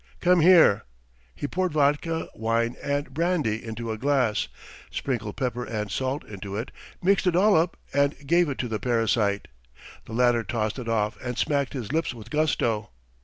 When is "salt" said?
5.91-6.23